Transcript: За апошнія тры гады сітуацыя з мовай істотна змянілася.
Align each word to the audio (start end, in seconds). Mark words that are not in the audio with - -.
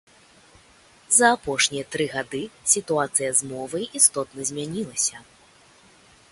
За 1.17 1.27
апошнія 1.35 1.83
тры 1.95 2.07
гады 2.15 2.41
сітуацыя 2.73 3.29
з 3.41 3.53
мовай 3.53 3.85
істотна 4.01 4.41
змянілася. 4.51 5.25